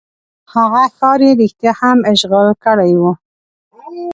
هغه 0.53 0.83
ښار 0.95 1.19
یې 1.27 1.31
رښتیا 1.41 1.71
هم 1.81 1.97
اشغال 2.11 2.49
کړی 2.65 2.93
وو. 2.99 3.11